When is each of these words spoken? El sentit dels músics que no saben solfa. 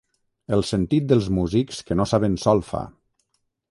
El 0.57 0.63
sentit 0.69 1.05
dels 1.13 1.29
músics 1.41 1.85
que 1.91 2.01
no 2.01 2.09
saben 2.15 2.43
solfa. 2.49 2.85